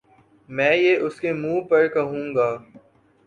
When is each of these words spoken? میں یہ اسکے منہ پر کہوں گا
میں 0.49 0.75
یہ 0.75 0.97
اسکے 0.97 1.31
منہ 1.33 1.61
پر 1.69 1.87
کہوں 1.87 2.25
گا 2.35 2.49